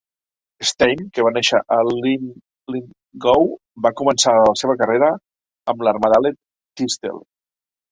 [0.67, 3.45] Stein, que va néixer a Linlithgow,
[3.87, 5.13] va començar a la seva carrera
[5.75, 7.17] amb l'Armadale Thistle.